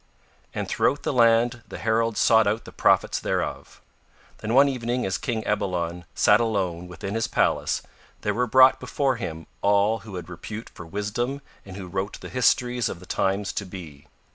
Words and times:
And 0.55 0.67
throughout 0.67 1.03
the 1.03 1.13
land 1.13 1.61
the 1.67 1.77
heralds 1.77 2.19
sought 2.19 2.47
out 2.47 2.65
the 2.65 2.71
prophets 2.71 3.19
thereof. 3.19 3.81
Then 4.39 4.55
one 4.55 4.67
evening 4.67 5.05
as 5.05 5.19
King 5.19 5.43
Ebalon 5.45 6.05
sat 6.15 6.39
alone 6.39 6.87
within 6.87 7.13
his 7.13 7.27
palace 7.27 7.83
there 8.21 8.33
were 8.33 8.47
brought 8.47 8.79
before 8.79 9.17
him 9.17 9.45
all 9.61 9.99
who 9.99 10.15
had 10.15 10.27
repute 10.27 10.69
for 10.71 10.87
wisdom 10.87 11.39
and 11.67 11.75
who 11.77 11.85
wrote 11.85 12.19
the 12.19 12.29
histories 12.29 12.89
of 12.89 12.99
the 12.99 13.05
times 13.05 13.53
to 13.53 13.63
be. 13.63 14.07